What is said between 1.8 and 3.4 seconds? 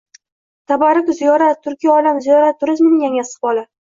olam ziyorat turizmining yangi